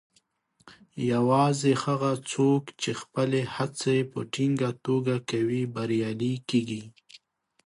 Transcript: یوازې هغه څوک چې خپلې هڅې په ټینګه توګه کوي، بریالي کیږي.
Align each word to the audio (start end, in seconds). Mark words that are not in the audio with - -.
یوازې 1.11 1.73
هغه 1.83 2.11
څوک 2.31 2.63
چې 2.81 2.91
خپلې 3.01 3.41
هڅې 3.55 3.97
په 4.11 4.19
ټینګه 4.33 4.71
توګه 4.85 5.15
کوي، 5.29 5.63
بریالي 5.75 6.33
کیږي. 6.49 6.83